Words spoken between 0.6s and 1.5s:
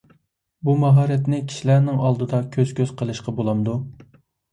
بۇ ماھارەتنى